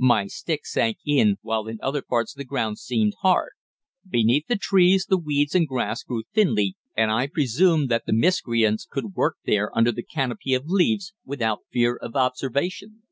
[0.00, 3.52] My stick sank in, while in other parts the ground seemed hard.
[4.10, 8.84] Beneath the trees the weeds and grass grew thinly, and I presumed that the miscreants
[8.90, 13.02] could work there under the canopy of leaves without fear of observation.